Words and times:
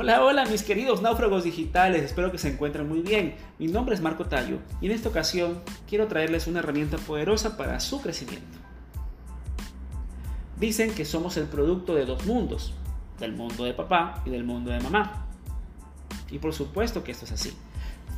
Hola, 0.00 0.22
hola 0.22 0.44
mis 0.44 0.62
queridos 0.62 1.02
náufragos 1.02 1.42
digitales, 1.42 2.04
espero 2.04 2.30
que 2.30 2.38
se 2.38 2.48
encuentren 2.48 2.88
muy 2.88 3.00
bien. 3.00 3.34
Mi 3.58 3.66
nombre 3.66 3.96
es 3.96 4.00
Marco 4.00 4.26
Tallo 4.26 4.58
y 4.80 4.86
en 4.86 4.92
esta 4.92 5.08
ocasión 5.08 5.58
quiero 5.88 6.06
traerles 6.06 6.46
una 6.46 6.60
herramienta 6.60 6.98
poderosa 6.98 7.56
para 7.56 7.80
su 7.80 8.00
crecimiento. 8.00 8.58
Dicen 10.56 10.94
que 10.94 11.04
somos 11.04 11.36
el 11.36 11.46
producto 11.46 11.96
de 11.96 12.04
dos 12.04 12.24
mundos, 12.26 12.74
del 13.18 13.32
mundo 13.32 13.64
de 13.64 13.74
papá 13.74 14.22
y 14.24 14.30
del 14.30 14.44
mundo 14.44 14.70
de 14.70 14.78
mamá. 14.78 15.26
Y 16.30 16.38
por 16.38 16.54
supuesto 16.54 17.02
que 17.02 17.10
esto 17.10 17.24
es 17.24 17.32
así. 17.32 17.52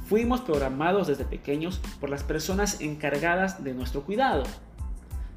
Fuimos 0.05 0.43
programados 0.43 1.07
desde 1.07 1.25
pequeños 1.25 1.81
por 1.99 2.11
las 2.11 2.25
personas 2.25 2.83
encargadas 2.83 3.65
de 3.65 3.73
nuestro 3.73 4.03
cuidado. 4.03 4.43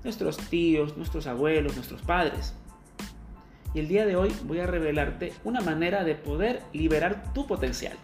Nuestros 0.04 0.36
tíos, 0.36 0.98
nuestros 0.98 1.26
abuelos, 1.26 1.78
nuestros 1.78 2.02
padres 2.02 2.54
y 3.74 3.80
el 3.80 3.88
día 3.88 4.06
de 4.06 4.16
hoy 4.16 4.34
voy 4.44 4.60
a 4.60 4.68
revelarte 4.68 5.34
una 5.44 5.62
manera 5.62 6.04
de 6.04 6.16
poder 6.16 6.62
liberar 6.74 7.34
tu 7.34 7.48
potencial. 7.48 7.98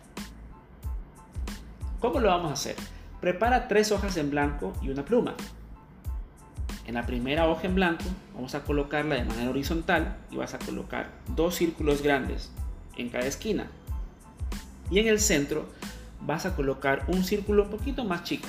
¿Cómo 1.99 2.19
lo 2.19 2.29
vamos 2.29 2.49
a 2.49 2.53
hacer? 2.53 2.75
Prepara 3.21 3.67
tres 3.67 3.91
hojas 3.91 4.17
en 4.17 4.31
blanco 4.31 4.73
y 4.81 4.89
una 4.89 5.05
pluma. 5.05 5.35
En 6.87 6.95
la 6.95 7.05
primera 7.05 7.47
hoja 7.47 7.67
en 7.67 7.75
blanco 7.75 8.05
vamos 8.33 8.55
a 8.55 8.63
colocarla 8.63 9.15
de 9.15 9.25
manera 9.25 9.49
horizontal 9.49 10.17
y 10.31 10.37
vas 10.37 10.53
a 10.53 10.59
colocar 10.59 11.11
dos 11.27 11.55
círculos 11.55 12.01
grandes 12.01 12.51
en 12.97 13.09
cada 13.09 13.27
esquina. 13.27 13.67
Y 14.89 14.99
en 14.99 15.07
el 15.07 15.19
centro 15.19 15.67
vas 16.21 16.45
a 16.45 16.55
colocar 16.55 17.03
un 17.07 17.23
círculo 17.23 17.63
un 17.63 17.69
poquito 17.69 18.05
más 18.05 18.23
chico. 18.23 18.47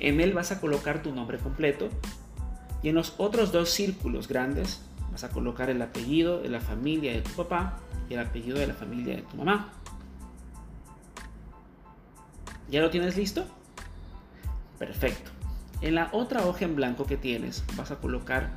En 0.00 0.20
él 0.20 0.32
vas 0.32 0.50
a 0.50 0.60
colocar 0.60 1.02
tu 1.02 1.14
nombre 1.14 1.38
completo 1.38 1.90
y 2.82 2.88
en 2.88 2.96
los 2.96 3.14
otros 3.18 3.52
dos 3.52 3.70
círculos 3.70 4.26
grandes 4.26 4.80
Vas 5.18 5.24
a 5.24 5.30
colocar 5.30 5.68
el 5.68 5.82
apellido 5.82 6.40
de 6.42 6.48
la 6.48 6.60
familia 6.60 7.12
de 7.12 7.22
tu 7.22 7.30
papá 7.32 7.80
y 8.08 8.14
el 8.14 8.20
apellido 8.20 8.56
de 8.56 8.68
la 8.68 8.74
familia 8.74 9.16
de 9.16 9.22
tu 9.22 9.36
mamá. 9.36 9.72
¿Ya 12.70 12.80
lo 12.80 12.90
tienes 12.90 13.16
listo? 13.16 13.44
Perfecto. 14.78 15.32
En 15.80 15.96
la 15.96 16.08
otra 16.12 16.46
hoja 16.46 16.66
en 16.66 16.76
blanco 16.76 17.04
que 17.04 17.16
tienes 17.16 17.64
vas 17.76 17.90
a 17.90 17.96
colocar 17.96 18.50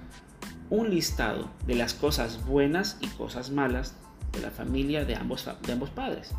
un 0.69 0.91
listado 0.91 1.49
de 1.65 1.73
las 1.73 1.95
cosas 1.95 2.45
buenas 2.45 2.99
y 3.01 3.07
cosas 3.07 3.49
malas 3.49 3.95
de 4.31 4.41
la 4.41 4.51
familia 4.51 5.03
de 5.03 5.15
ambos, 5.15 5.49
de 5.65 5.73
ambos 5.73 5.89
padres. 5.89 6.29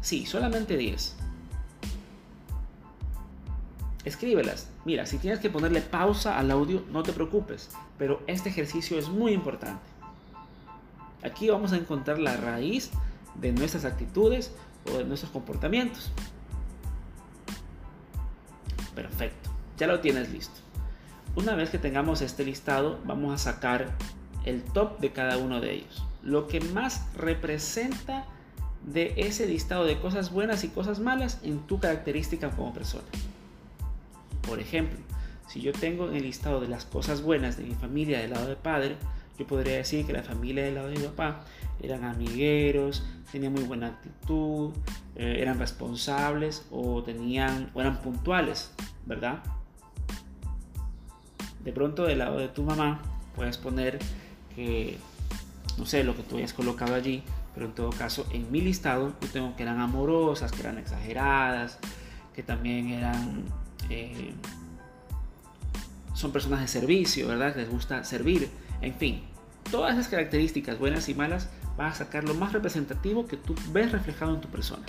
Sí, 0.00 0.26
solamente 0.26 0.76
10 0.76 1.16
escríbelas. 4.04 4.68
Mira, 4.84 5.06
si 5.06 5.18
tienes 5.18 5.40
que 5.40 5.50
ponerle 5.50 5.80
pausa 5.80 6.38
al 6.38 6.50
audio, 6.50 6.84
no 6.90 7.02
te 7.02 7.12
preocupes, 7.12 7.70
pero 7.98 8.22
este 8.26 8.48
ejercicio 8.48 8.98
es 8.98 9.08
muy 9.08 9.32
importante. 9.32 9.82
Aquí 11.22 11.50
vamos 11.50 11.72
a 11.72 11.76
encontrar 11.76 12.18
la 12.18 12.36
raíz 12.36 12.90
de 13.34 13.52
nuestras 13.52 13.84
actitudes 13.84 14.52
o 14.86 14.98
de 14.98 15.04
nuestros 15.04 15.32
comportamientos. 15.32 16.10
Perfecto, 18.94 19.50
ya 19.76 19.86
lo 19.86 20.00
tienes 20.00 20.30
listo. 20.30 20.60
Una 21.36 21.54
vez 21.54 21.70
que 21.70 21.78
tengamos 21.78 22.20
este 22.20 22.44
listado, 22.44 22.98
vamos 23.04 23.34
a 23.34 23.38
sacar 23.38 23.92
el 24.44 24.62
top 24.62 24.98
de 24.98 25.12
cada 25.12 25.38
uno 25.38 25.60
de 25.60 25.74
ellos. 25.74 26.04
Lo 26.22 26.48
que 26.48 26.60
más 26.60 27.06
representa 27.14 28.24
de 28.84 29.14
ese 29.16 29.46
listado 29.46 29.84
de 29.84 30.00
cosas 30.00 30.32
buenas 30.32 30.64
y 30.64 30.68
cosas 30.68 31.00
malas 31.00 31.38
en 31.42 31.60
tu 31.60 31.78
característica 31.78 32.50
como 32.50 32.72
persona. 32.72 33.04
Por 34.48 34.60
ejemplo, 34.60 34.98
si 35.46 35.60
yo 35.60 35.72
tengo 35.72 36.08
en 36.08 36.16
el 36.16 36.22
listado 36.22 36.60
de 36.60 36.68
las 36.68 36.84
cosas 36.84 37.22
buenas 37.22 37.56
de 37.56 37.64
mi 37.64 37.74
familia 37.74 38.18
del 38.20 38.30
lado 38.30 38.48
de 38.48 38.56
padre, 38.56 38.96
yo 39.38 39.46
podría 39.46 39.76
decir 39.76 40.04
que 40.06 40.12
la 40.12 40.22
familia 40.22 40.64
del 40.64 40.74
lado 40.74 40.88
de 40.88 40.96
mi 40.96 41.04
papá 41.04 41.44
eran 41.80 42.04
amigueros, 42.04 43.04
tenían 43.30 43.52
muy 43.52 43.62
buena 43.62 43.88
actitud, 43.88 44.72
eh, 45.16 45.36
eran 45.40 45.58
responsables 45.58 46.66
o 46.70 47.02
tenían 47.02 47.70
o 47.74 47.80
eran 47.80 48.00
puntuales, 48.00 48.72
¿verdad? 49.06 49.42
De 51.62 51.72
pronto 51.72 52.04
del 52.04 52.18
lado 52.18 52.38
de 52.38 52.48
tu 52.48 52.62
mamá 52.62 53.00
puedes 53.36 53.58
poner 53.58 53.98
que 54.56 54.98
no 55.76 55.86
sé 55.86 56.02
lo 56.02 56.16
que 56.16 56.22
tú 56.22 56.38
hayas 56.38 56.52
colocado 56.52 56.94
allí, 56.94 57.22
pero 57.54 57.66
en 57.66 57.72
todo 57.72 57.90
caso 57.90 58.26
en 58.32 58.50
mi 58.50 58.60
listado 58.60 59.12
yo 59.20 59.28
tengo 59.28 59.54
que 59.54 59.62
eran 59.62 59.80
amorosas, 59.80 60.50
que 60.50 60.60
eran 60.60 60.78
exageradas, 60.78 61.78
que 62.34 62.42
también 62.42 62.88
eran 62.88 63.44
eh, 63.90 64.34
son 66.14 66.32
personas 66.32 66.60
de 66.60 66.68
servicio, 66.68 67.28
¿verdad? 67.28 67.54
Les 67.56 67.70
gusta 67.70 68.02
servir, 68.04 68.50
en 68.80 68.94
fin. 68.94 69.22
Todas 69.70 69.92
esas 69.94 70.08
características 70.08 70.78
buenas 70.78 71.08
y 71.08 71.14
malas 71.14 71.48
vas 71.76 71.94
a 72.00 72.04
sacar 72.04 72.24
lo 72.24 72.34
más 72.34 72.52
representativo 72.52 73.26
que 73.26 73.36
tú 73.36 73.54
ves 73.72 73.92
reflejado 73.92 74.34
en 74.34 74.40
tu 74.40 74.48
persona. 74.48 74.84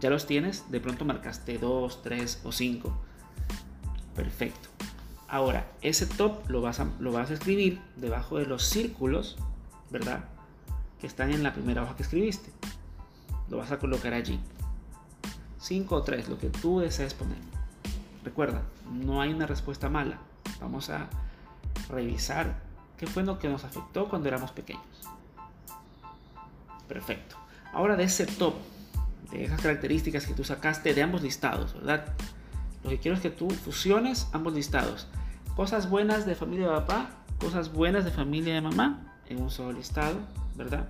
¿Ya 0.00 0.10
los 0.10 0.26
tienes? 0.26 0.70
De 0.70 0.80
pronto 0.80 1.04
marcaste 1.04 1.58
2, 1.58 2.02
3 2.02 2.42
o 2.44 2.52
5. 2.52 2.98
Perfecto. 4.14 4.68
Ahora, 5.26 5.70
ese 5.82 6.06
top 6.06 6.48
lo 6.48 6.60
vas, 6.60 6.80
a, 6.80 6.88
lo 7.00 7.12
vas 7.12 7.30
a 7.30 7.34
escribir 7.34 7.80
debajo 7.96 8.38
de 8.38 8.46
los 8.46 8.64
círculos, 8.64 9.36
¿verdad? 9.90 10.24
Que 11.00 11.06
están 11.06 11.32
en 11.32 11.42
la 11.42 11.52
primera 11.52 11.82
hoja 11.82 11.96
que 11.96 12.02
escribiste. 12.02 12.50
Lo 13.48 13.58
vas 13.58 13.72
a 13.72 13.78
colocar 13.78 14.14
allí. 14.14 14.38
5 15.60 15.94
o 15.94 16.02
3, 16.02 16.28
lo 16.28 16.38
que 16.38 16.50
tú 16.50 16.80
desees 16.80 17.14
poner. 17.14 17.38
Recuerda, 18.24 18.62
no 18.92 19.20
hay 19.20 19.32
una 19.32 19.46
respuesta 19.46 19.88
mala. 19.88 20.18
Vamos 20.60 20.90
a 20.90 21.08
revisar 21.88 22.60
qué 22.96 23.06
fue 23.06 23.22
lo 23.22 23.38
que 23.38 23.48
nos 23.48 23.64
afectó 23.64 24.08
cuando 24.08 24.28
éramos 24.28 24.52
pequeños. 24.52 24.84
Perfecto. 26.88 27.36
Ahora 27.72 27.96
de 27.96 28.04
ese 28.04 28.26
top, 28.26 28.54
de 29.30 29.44
esas 29.44 29.60
características 29.60 30.26
que 30.26 30.34
tú 30.34 30.44
sacaste 30.44 30.94
de 30.94 31.02
ambos 31.02 31.22
listados, 31.22 31.74
¿verdad? 31.74 32.06
Lo 32.82 32.90
que 32.90 32.98
quiero 32.98 33.16
es 33.16 33.22
que 33.22 33.30
tú 33.30 33.50
fusiones 33.50 34.28
ambos 34.32 34.54
listados. 34.54 35.06
Cosas 35.54 35.90
buenas 35.90 36.24
de 36.24 36.34
familia 36.34 36.68
de 36.68 36.72
papá, 36.72 37.10
cosas 37.40 37.72
buenas 37.72 38.04
de 38.04 38.10
familia 38.10 38.54
de 38.54 38.60
mamá 38.60 39.16
en 39.28 39.42
un 39.42 39.50
solo 39.50 39.72
listado, 39.72 40.16
¿verdad? 40.56 40.88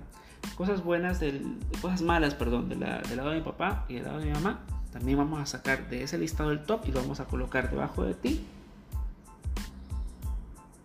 Cosas 0.55 0.83
buenas, 0.83 1.19
del, 1.19 1.57
cosas 1.81 2.01
malas, 2.01 2.35
perdón, 2.35 2.69
del 2.69 2.79
lado 2.79 3.29
de 3.29 3.37
mi 3.37 3.43
papá 3.43 3.85
y 3.87 3.95
del 3.95 4.03
lado 4.05 4.19
de 4.19 4.25
mi 4.25 4.31
mamá, 4.31 4.59
también 4.91 5.17
vamos 5.17 5.39
a 5.39 5.45
sacar 5.45 5.89
de 5.89 6.03
ese 6.03 6.17
listado 6.17 6.51
el 6.51 6.63
top 6.63 6.81
y 6.87 6.91
vamos 6.91 7.19
a 7.19 7.25
colocar 7.25 7.69
debajo 7.69 8.03
de 8.03 8.13
ti. 8.13 8.45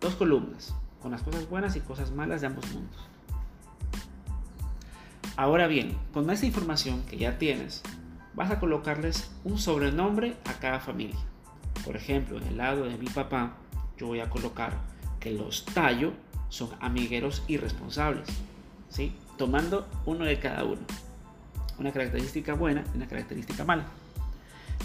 Dos 0.01 0.15
columnas, 0.17 0.75
con 1.01 1.11
las 1.11 1.23
cosas 1.23 1.49
buenas 1.49 1.77
y 1.77 1.81
cosas 1.81 2.11
malas 2.11 2.41
de 2.41 2.49
ambos 2.49 2.71
mundos. 2.73 3.09
Ahora 5.37 5.67
bien, 5.67 5.97
con 6.13 6.31
esta 6.31 6.47
información 6.47 7.03
que 7.03 7.17
ya 7.17 7.39
tienes, 7.39 7.83
vas 8.35 8.51
a 8.51 8.61
colocarles 8.61 9.31
un 9.43 9.59
sobrenombre 9.59 10.37
a 10.45 10.53
cada 10.55 10.81
familia. 10.81 11.19
Por 11.85 11.97
ejemplo, 11.97 12.39
en 12.39 12.45
el 12.45 12.57
lado 12.59 12.85
de 12.85 12.97
mi 12.99 13.07
papá, 13.07 13.55
yo 13.99 14.07
voy 14.07 14.21
a 14.21 14.31
colocar 14.31 14.75
que 15.19 15.33
los 15.33 15.65
Tallo 15.65 16.13
son 16.51 16.71
amigueros 16.81 17.43
irresponsables. 17.49 18.29
¿sí? 18.91 19.13
Tomando 19.37 19.87
uno 20.07 20.25
de 20.25 20.39
cada 20.39 20.65
uno. 20.65 20.83
Una 21.79 21.93
característica 21.93 22.55
buena 22.55 22.85
y 22.93 22.97
una 22.97 23.09
característica 23.09 23.65
mala. 23.65 23.85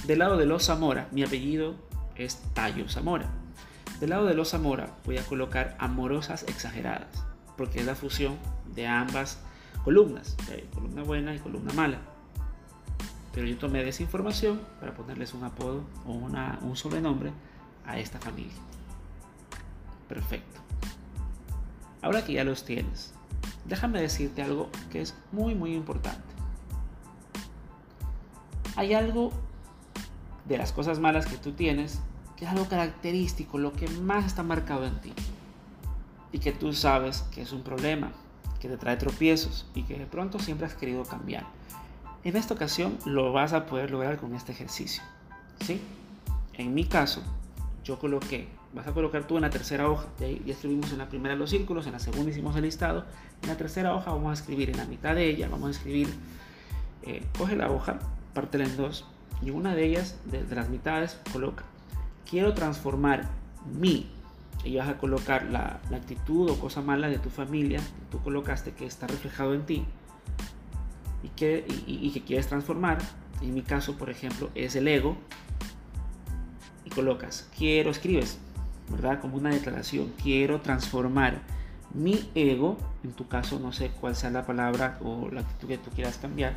Del 0.05 0.19
lado 0.19 0.37
de 0.37 0.45
los 0.45 0.65
Zamora, 0.65 1.07
mi 1.11 1.23
apellido 1.23 1.75
es 2.15 2.41
Tallo 2.53 2.89
Zamora. 2.89 3.29
Del 3.99 4.11
lado 4.11 4.25
de 4.25 4.33
los 4.33 4.49
Zamora 4.49 4.95
voy 5.05 5.17
a 5.17 5.23
colocar 5.23 5.75
amorosas 5.79 6.43
exageradas, 6.43 7.25
porque 7.57 7.79
es 7.79 7.85
la 7.85 7.95
fusión 7.95 8.37
de 8.73 8.87
ambas 8.87 9.39
columnas, 9.83 10.35
columna 10.73 11.03
buena 11.03 11.35
y 11.35 11.39
columna 11.39 11.73
mala. 11.73 11.99
Pero 13.33 13.45
yo 13.45 13.57
tomé 13.57 13.83
de 13.83 13.89
esa 13.89 14.03
información 14.03 14.59
para 14.79 14.93
ponerles 14.93 15.34
un 15.34 15.43
apodo 15.43 15.84
o 16.05 16.13
un 16.13 16.75
sobrenombre 16.75 17.31
a 17.85 17.99
esta 17.99 18.19
familia. 18.19 18.53
Perfecto. 20.07 20.59
Ahora 22.02 22.23
que 22.23 22.34
ya 22.34 22.43
los 22.43 22.63
tienes, 22.63 23.13
déjame 23.69 24.01
decirte 24.01 24.41
algo 24.41 24.69
que 24.91 25.01
es 25.01 25.16
muy 25.31 25.55
muy 25.55 25.73
importante. 25.73 26.27
Hay 28.75 28.93
algo 28.93 29.31
de 30.45 30.57
las 30.57 30.71
cosas 30.71 30.99
malas 30.99 31.25
que 31.25 31.37
tú 31.37 31.53
tienes 31.53 32.01
que 32.39 32.45
es 32.45 32.51
algo 32.51 32.69
característico, 32.69 33.57
lo 33.57 33.73
que 33.73 33.89
más 33.89 34.25
está 34.25 34.43
marcado 34.43 34.85
en 34.85 34.97
ti. 35.01 35.11
Y 36.31 36.39
que 36.39 36.53
tú 36.53 36.71
sabes 36.71 37.23
que 37.33 37.41
es 37.41 37.51
un 37.51 37.63
problema, 37.63 38.13
que 38.61 38.69
te 38.69 38.77
trae 38.77 38.95
tropiezos 38.95 39.66
y 39.75 39.83
que 39.83 39.99
de 39.99 40.05
pronto 40.05 40.39
siempre 40.39 40.66
has 40.66 40.73
querido 40.73 41.03
cambiar. 41.03 41.45
En 42.23 42.37
esta 42.37 42.53
ocasión 42.53 42.97
lo 43.05 43.33
vas 43.33 43.51
a 43.51 43.66
poder 43.66 43.91
lograr 43.91 44.17
con 44.17 44.35
este 44.35 44.53
ejercicio. 44.53 45.03
¿sí? 45.59 45.81
En 46.53 46.73
mi 46.73 46.85
caso, 46.85 47.21
yo 47.84 47.99
coloqué 47.99 48.47
vas 48.73 48.87
a 48.87 48.93
colocar 48.93 49.26
tú 49.26 49.37
en 49.37 49.43
la 49.43 49.49
tercera 49.49 49.90
hoja. 49.90 50.08
Ya, 50.20 50.28
escribimos 50.52 50.91
en 50.91 50.99
la 50.99 51.09
primera 51.09 51.35
los 51.35 51.49
círculos, 51.49 51.85
en 51.87 51.93
la 51.93 51.99
segunda 51.99 52.31
hicimos 52.31 52.55
el 52.55 52.64
listado. 52.64 53.05
En 53.41 53.49
la 53.49 53.58
tercera 53.58 53.96
hoja 53.96 54.11
vamos 54.11 54.29
a 54.31 54.34
escribir 54.34 54.70
en 54.70 54.78
la 54.78 54.85
mitad 54.85 55.16
de 55.16 55.29
ella, 55.29 55.47
vamos 55.49 55.70
a 55.70 55.72
escribir, 55.72 56.09
eh, 57.03 57.23
coge 57.37 57.55
la 57.55 57.72
hoja, 57.72 57.99
pártela 58.34 58.66
en 58.66 58.78
dos 58.78 59.05
y 59.41 59.52
una 59.52 59.73
de 59.76 59.85
ellas, 59.85 60.17
de, 60.26 60.43
las 60.53 60.70
mitades, 60.70 61.20
coloca, 61.31 61.64
quiero 62.29 62.53
transformar 62.53 63.29
mi 63.79 64.08
y 64.66 64.76
vas 64.76 64.90
a 64.90 64.97
colocar 64.97 65.46
la, 65.46 65.79
actitud 65.93 66.49
o 66.49 66.59
cosa 66.59 66.81
mala 66.81 67.08
de 67.08 67.17
tu 67.17 67.29
familia 67.29 67.79
que 67.79 68.11
tú 68.11 68.22
colocaste 68.22 68.73
que 68.73 68.85
está 68.85 69.08
reflejado 69.08 69.53
en 69.53 69.66
ti 69.66 69.85
y 71.23 71.29
que, 71.29 71.66
y 71.87 72.11
que 72.11 72.22
quieres 72.22 72.47
transformar. 72.47 72.97
En 73.41 73.53
mi 73.53 73.61
caso, 73.61 73.97
por 73.97 74.09
ejemplo, 74.09 74.49
es 74.53 74.76
el 74.76 74.90
ego. 74.90 75.16
Y 76.90 76.96
colocas, 76.96 77.47
quiero, 77.56 77.91
escribes, 77.91 78.40
¿verdad? 78.90 79.22
Como 79.22 79.38
una 79.38 79.52
declaración, 79.52 80.12
quiero 80.24 80.62
transformar 80.62 81.41
mi 81.94 82.30
ego, 82.34 82.78
en 83.03 83.12
tu 83.12 83.28
caso 83.28 83.59
no 83.59 83.72
sé 83.74 83.91
cuál 84.00 84.16
sea 84.16 84.32
la 84.32 84.46
palabra 84.46 84.97
o 85.03 85.30
la 85.32 85.41
actitud 85.41 85.68
que 85.68 85.78
tú 85.78 85.91
quieras 85.91 86.18
cambiar, 86.18 86.56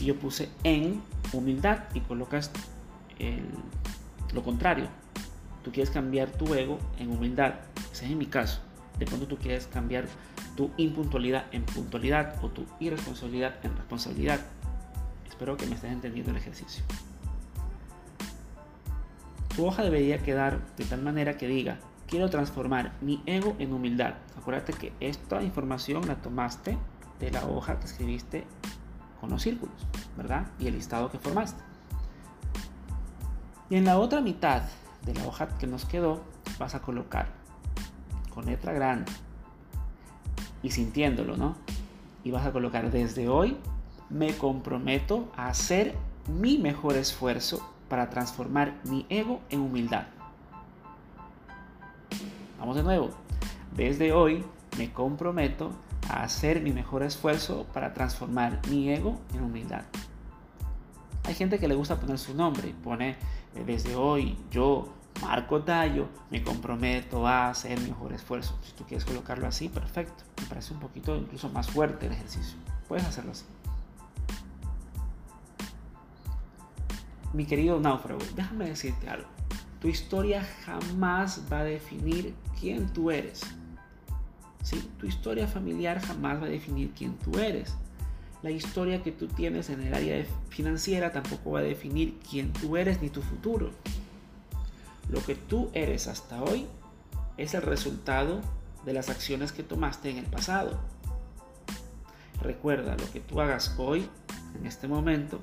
y 0.00 0.06
yo 0.06 0.18
puse 0.18 0.50
en 0.64 1.00
humildad 1.32 1.84
y 1.94 2.00
colocas 2.00 2.50
lo 4.32 4.42
contrario. 4.42 4.88
Tú 5.64 5.72
quieres 5.72 5.90
cambiar 5.90 6.30
tu 6.30 6.54
ego 6.54 6.78
en 6.98 7.10
humildad. 7.10 7.54
Ese 7.92 8.06
es 8.06 8.12
en 8.12 8.18
mi 8.18 8.26
caso. 8.26 8.60
De 8.98 9.06
pronto 9.06 9.26
tú 9.26 9.36
quieres 9.38 9.66
cambiar 9.66 10.06
tu 10.56 10.70
impuntualidad 10.76 11.46
en 11.52 11.62
puntualidad 11.64 12.42
o 12.42 12.48
tu 12.48 12.64
irresponsabilidad 12.80 13.56
en 13.62 13.76
responsabilidad. 13.76 14.40
Espero 15.28 15.56
que 15.56 15.66
me 15.66 15.74
estés 15.74 15.92
entendiendo 15.92 16.30
el 16.30 16.36
ejercicio. 16.36 16.84
Tu 19.58 19.66
hoja 19.66 19.82
debería 19.82 20.22
quedar 20.22 20.60
de 20.76 20.84
tal 20.84 21.02
manera 21.02 21.36
que 21.36 21.48
diga, 21.48 21.80
quiero 22.06 22.30
transformar 22.30 22.92
mi 23.00 23.20
ego 23.26 23.56
en 23.58 23.72
humildad. 23.72 24.14
Acuérdate 24.38 24.72
que 24.72 24.92
esta 25.00 25.42
información 25.42 26.06
la 26.06 26.14
tomaste 26.14 26.78
de 27.18 27.32
la 27.32 27.44
hoja 27.44 27.80
que 27.80 27.86
escribiste 27.86 28.44
con 29.20 29.30
los 29.30 29.42
círculos, 29.42 29.74
¿verdad? 30.16 30.46
Y 30.60 30.68
el 30.68 30.74
listado 30.74 31.10
que 31.10 31.18
formaste. 31.18 31.60
Y 33.68 33.74
en 33.74 33.84
la 33.84 33.98
otra 33.98 34.20
mitad 34.20 34.62
de 35.04 35.14
la 35.14 35.26
hoja 35.26 35.48
que 35.58 35.66
nos 35.66 35.84
quedó, 35.86 36.22
vas 36.60 36.76
a 36.76 36.80
colocar 36.80 37.26
con 38.32 38.46
letra 38.46 38.72
grande 38.72 39.10
y 40.62 40.70
sintiéndolo, 40.70 41.36
¿no? 41.36 41.56
Y 42.22 42.30
vas 42.30 42.46
a 42.46 42.52
colocar 42.52 42.92
desde 42.92 43.28
hoy 43.28 43.56
me 44.08 44.36
comprometo 44.36 45.32
a 45.36 45.48
hacer 45.48 45.96
mi 46.28 46.58
mejor 46.58 46.94
esfuerzo 46.94 47.74
para 47.88 48.10
transformar 48.10 48.74
mi 48.84 49.06
ego 49.08 49.40
en 49.50 49.60
humildad. 49.60 50.06
Vamos 52.58 52.76
de 52.76 52.82
nuevo. 52.82 53.10
Desde 53.74 54.12
hoy 54.12 54.44
me 54.76 54.92
comprometo 54.92 55.72
a 56.08 56.22
hacer 56.22 56.60
mi 56.60 56.72
mejor 56.72 57.02
esfuerzo 57.02 57.66
para 57.72 57.94
transformar 57.94 58.60
mi 58.68 58.90
ego 58.90 59.18
en 59.34 59.42
humildad. 59.42 59.82
Hay 61.24 61.34
gente 61.34 61.58
que 61.58 61.68
le 61.68 61.74
gusta 61.74 62.00
poner 62.00 62.18
su 62.18 62.34
nombre, 62.34 62.74
pone 62.82 63.10
eh, 63.54 63.62
desde 63.66 63.94
hoy 63.94 64.36
yo, 64.50 64.88
Marco 65.20 65.62
Tallo, 65.62 66.08
me 66.30 66.42
comprometo 66.42 67.26
a 67.26 67.50
hacer 67.50 67.78
mi 67.80 67.88
mejor 67.88 68.12
esfuerzo. 68.12 68.58
Si 68.62 68.72
tú 68.72 68.84
quieres 68.84 69.04
colocarlo 69.04 69.46
así, 69.46 69.68
perfecto. 69.68 70.24
Me 70.40 70.46
parece 70.46 70.72
un 70.72 70.80
poquito 70.80 71.14
incluso 71.16 71.48
más 71.50 71.68
fuerte 71.68 72.06
el 72.06 72.12
ejercicio. 72.12 72.56
Puedes 72.88 73.04
hacerlo 73.04 73.32
así. 73.32 73.44
Mi 77.32 77.44
querido 77.44 77.78
náufrago, 77.78 78.20
déjame 78.34 78.68
decirte 78.68 79.08
algo. 79.08 79.28
Tu 79.80 79.88
historia 79.88 80.46
jamás 80.64 81.42
va 81.52 81.60
a 81.60 81.64
definir 81.64 82.34
quién 82.58 82.92
tú 82.92 83.10
eres. 83.10 83.42
¿sí? 84.62 84.90
Tu 84.98 85.06
historia 85.06 85.46
familiar 85.46 86.00
jamás 86.00 86.40
va 86.40 86.46
a 86.46 86.50
definir 86.50 86.90
quién 86.96 87.16
tú 87.18 87.38
eres. 87.38 87.74
La 88.42 88.50
historia 88.50 89.02
que 89.02 89.12
tú 89.12 89.26
tienes 89.26 89.68
en 89.68 89.82
el 89.82 89.94
área 89.94 90.24
financiera 90.48 91.12
tampoco 91.12 91.52
va 91.52 91.60
a 91.60 91.62
definir 91.62 92.18
quién 92.28 92.52
tú 92.52 92.76
eres 92.76 93.02
ni 93.02 93.10
tu 93.10 93.20
futuro. 93.20 93.70
Lo 95.10 95.24
que 95.24 95.34
tú 95.34 95.70
eres 95.74 96.06
hasta 96.06 96.42
hoy 96.42 96.66
es 97.36 97.54
el 97.54 97.62
resultado 97.62 98.40
de 98.84 98.92
las 98.92 99.10
acciones 99.10 99.52
que 99.52 99.62
tomaste 99.62 100.10
en 100.10 100.18
el 100.18 100.26
pasado. 100.26 100.78
Recuerda, 102.42 102.96
lo 102.96 103.10
que 103.10 103.20
tú 103.20 103.40
hagas 103.40 103.74
hoy, 103.78 104.08
en 104.58 104.66
este 104.66 104.86
momento, 104.86 105.40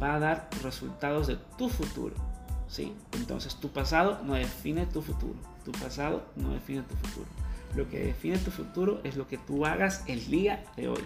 va 0.00 0.14
a 0.14 0.18
dar 0.18 0.48
resultados 0.62 1.26
de 1.26 1.36
tu 1.56 1.68
futuro. 1.68 2.14
¿sí? 2.70 2.94
Entonces 3.12 3.56
tu 3.56 3.68
pasado 3.68 4.20
no 4.24 4.34
define 4.34 4.86
tu 4.86 5.02
futuro. 5.02 5.38
Tu 5.64 5.72
pasado 5.72 6.24
no 6.36 6.50
define 6.50 6.82
tu 6.82 6.94
futuro. 6.94 7.26
Lo 7.76 7.88
que 7.88 8.00
define 8.00 8.38
tu 8.38 8.50
futuro 8.50 9.00
es 9.04 9.16
lo 9.16 9.28
que 9.28 9.38
tú 9.38 9.66
hagas 9.66 10.04
el 10.06 10.26
día 10.30 10.64
de 10.76 10.88
hoy. 10.88 11.02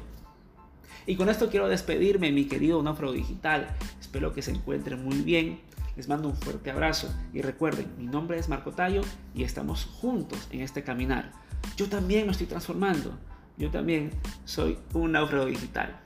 Y 1.06 1.16
con 1.16 1.28
esto 1.28 1.50
quiero 1.50 1.68
despedirme, 1.68 2.32
mi 2.32 2.46
querido 2.46 2.82
Náufrago 2.82 3.12
Digital. 3.12 3.68
Espero 4.00 4.32
que 4.32 4.42
se 4.42 4.52
encuentren 4.52 5.04
muy 5.04 5.18
bien. 5.18 5.60
Les 5.96 6.08
mando 6.08 6.28
un 6.28 6.36
fuerte 6.36 6.70
abrazo 6.70 7.12
y 7.32 7.42
recuerden, 7.42 7.92
mi 7.98 8.06
nombre 8.06 8.38
es 8.38 8.48
Marco 8.48 8.72
Tallo 8.72 9.02
y 9.34 9.44
estamos 9.44 9.84
juntos 9.84 10.48
en 10.50 10.60
este 10.60 10.82
caminar. 10.82 11.32
Yo 11.76 11.88
también 11.88 12.26
me 12.26 12.32
estoy 12.32 12.46
transformando. 12.46 13.16
Yo 13.56 13.70
también 13.70 14.10
soy 14.44 14.78
un 14.92 15.12
náufrago 15.12 15.46
digital. 15.46 16.00